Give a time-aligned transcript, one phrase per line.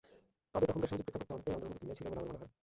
[0.51, 2.51] তবে তখনকার সামাজিক প্রেক্ষাপটটা অনেকটাই আমাদের অনুকূলে ছিল বলে আমার মনে হয়।